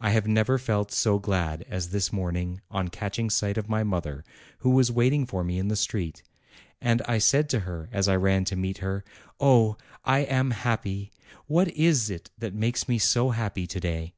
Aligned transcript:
I 0.00 0.10
have 0.10 0.26
never 0.26 0.58
felt 0.58 0.90
so 0.90 1.20
glad 1.20 1.62
as 1.68 1.90
this 1.90 2.12
morning 2.12 2.60
on 2.72 2.88
catch 2.88 3.20
ing 3.20 3.30
sight 3.30 3.56
of 3.56 3.68
my 3.68 3.84
mother, 3.84 4.24
who 4.58 4.70
was 4.70 4.90
waiting 4.90 5.26
for 5.26 5.44
me 5.44 5.60
in 5.60 5.68
the 5.68 5.76
street. 5.76 6.24
And 6.80 7.00
I 7.02 7.18
said 7.18 7.48
to 7.50 7.60
her 7.60 7.88
as 7.92 8.08
I 8.08 8.16
ran 8.16 8.44
to 8.46 8.56
meet 8.56 8.78
her: 8.78 9.04
"Oh, 9.38 9.76
I 10.04 10.22
am 10.24 10.50
happy! 10.50 11.12
what 11.46 11.68
is 11.68 12.10
it 12.10 12.30
that 12.36 12.52
makes 12.52 12.88
me 12.88 12.98
so 12.98 13.30
happy 13.30 13.68
to 13.68 13.78
day?" 13.78 14.14